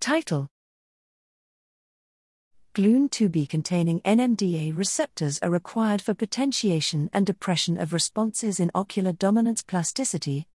Title 0.00 0.48
GLUN2B 2.74 3.48
containing 3.48 4.00
NMDA 4.02 4.76
receptors 4.76 5.40
are 5.40 5.50
required 5.50 6.00
for 6.00 6.14
potentiation 6.14 7.10
and 7.12 7.26
depression 7.26 7.76
of 7.76 7.92
responses 7.92 8.60
in 8.60 8.70
ocular 8.74 9.12
dominance 9.12 9.62
plasticity. 9.62 10.46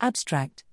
Abstract 0.00 0.64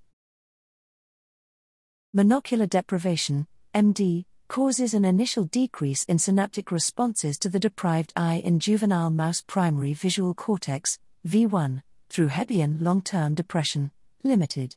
Monocular 2.16 2.68
deprivation, 2.68 3.46
MD, 3.74 4.24
causes 4.48 4.94
an 4.94 5.04
initial 5.04 5.44
decrease 5.44 6.04
in 6.04 6.18
synaptic 6.18 6.72
responses 6.72 7.38
to 7.38 7.50
the 7.50 7.60
deprived 7.60 8.14
eye 8.16 8.40
in 8.42 8.60
juvenile 8.60 9.10
mouse 9.10 9.42
primary 9.46 9.92
visual 9.92 10.32
cortex, 10.32 10.98
V1, 11.28 11.82
through 12.08 12.28
Hebbian 12.28 12.80
long 12.80 13.02
term 13.02 13.34
depression, 13.34 13.90
LTD. 14.24 14.76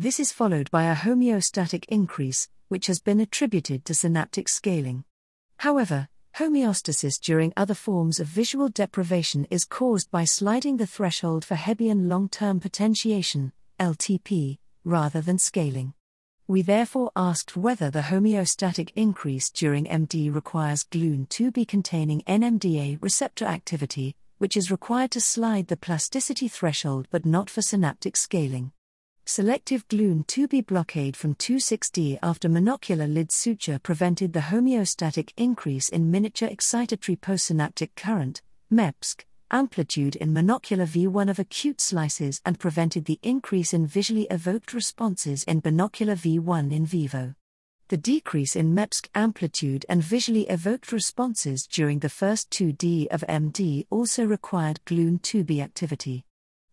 This 0.00 0.20
is 0.20 0.30
followed 0.30 0.70
by 0.70 0.84
a 0.84 0.94
homeostatic 0.94 1.84
increase, 1.88 2.48
which 2.68 2.86
has 2.86 3.00
been 3.00 3.18
attributed 3.18 3.84
to 3.84 3.94
synaptic 3.94 4.48
scaling. 4.48 5.02
However, 5.56 6.06
homeostasis 6.36 7.20
during 7.20 7.52
other 7.56 7.74
forms 7.74 8.20
of 8.20 8.28
visual 8.28 8.68
deprivation 8.68 9.48
is 9.50 9.64
caused 9.64 10.08
by 10.12 10.22
sliding 10.22 10.76
the 10.76 10.86
threshold 10.86 11.44
for 11.44 11.56
Hebbian 11.56 12.08
long 12.08 12.28
term 12.28 12.60
potentiation, 12.60 13.50
LTP, 13.80 14.58
rather 14.84 15.20
than 15.20 15.36
scaling. 15.36 15.94
We 16.46 16.62
therefore 16.62 17.10
asked 17.16 17.56
whether 17.56 17.90
the 17.90 18.02
homeostatic 18.02 18.90
increase 18.94 19.50
during 19.50 19.86
MD 19.86 20.32
requires 20.32 20.84
GLUN2B 20.84 21.66
containing 21.66 22.22
NMDA 22.22 23.02
receptor 23.02 23.46
activity, 23.46 24.14
which 24.38 24.56
is 24.56 24.70
required 24.70 25.10
to 25.10 25.20
slide 25.20 25.66
the 25.66 25.76
plasticity 25.76 26.46
threshold 26.46 27.08
but 27.10 27.26
not 27.26 27.50
for 27.50 27.62
synaptic 27.62 28.16
scaling. 28.16 28.70
Selective 29.30 29.86
GLUN2B 29.88 30.64
blockade 30.64 31.14
from 31.14 31.34
2,6-D 31.34 32.18
after 32.22 32.48
monocular 32.48 33.06
lid 33.06 33.30
suture 33.30 33.78
prevented 33.78 34.32
the 34.32 34.40
homeostatic 34.40 35.32
increase 35.36 35.90
in 35.90 36.10
miniature 36.10 36.48
excitatory 36.48 37.20
postsynaptic 37.20 37.90
current, 37.94 38.40
MEPSC, 38.72 39.24
amplitude 39.50 40.16
in 40.16 40.32
monocular 40.32 40.88
V1 40.88 41.28
of 41.28 41.38
acute 41.38 41.78
slices 41.78 42.40
and 42.46 42.58
prevented 42.58 43.04
the 43.04 43.20
increase 43.22 43.74
in 43.74 43.86
visually 43.86 44.26
evoked 44.30 44.72
responses 44.72 45.44
in 45.44 45.60
binocular 45.60 46.14
V1 46.14 46.72
in 46.72 46.86
vivo. 46.86 47.34
The 47.88 47.98
decrease 47.98 48.56
in 48.56 48.74
MEPSC 48.74 49.10
amplitude 49.14 49.84
and 49.90 50.02
visually 50.02 50.48
evoked 50.48 50.90
responses 50.90 51.66
during 51.66 51.98
the 51.98 52.08
first 52.08 52.48
2D 52.48 53.08
of 53.08 53.22
MD 53.28 53.86
also 53.90 54.24
required 54.24 54.80
GLUN2B 54.86 55.62
activity. 55.62 56.24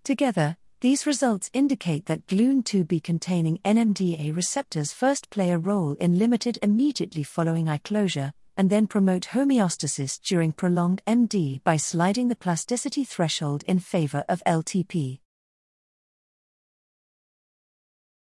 Together, 0.06 0.56
these 0.86 1.08
results 1.08 1.50
indicate 1.52 2.06
that 2.06 2.28
GLUN2B 2.28 3.02
containing 3.04 3.58
NMDA 3.66 4.36
receptors 4.36 4.94
first 4.94 5.32
play 5.32 5.50
a 5.50 5.58
role 5.58 5.94
in 5.94 6.20
LTD 6.20 6.60
immediately 6.62 7.24
following 7.24 7.68
eye 7.68 7.80
closure, 7.80 8.32
and 8.56 8.70
then 8.70 8.86
promote 8.86 9.30
homeostasis 9.34 10.22
during 10.22 10.52
prolonged 10.52 11.02
MD 11.08 11.64
by 11.64 11.76
sliding 11.76 12.28
the 12.28 12.36
plasticity 12.36 13.04
threshold 13.04 13.64
in 13.64 13.80
favor 13.80 14.24
of 14.30 14.44
LTP. 14.46 15.22